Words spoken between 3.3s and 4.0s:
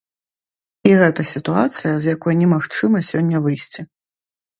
выйсці.